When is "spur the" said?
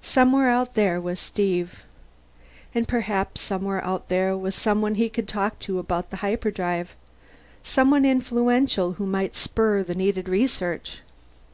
9.36-9.94